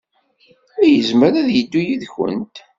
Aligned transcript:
Yezmer 0.91 1.33
ad 1.41 1.49
yeddu 1.55 1.81
yid-went? 1.87 2.55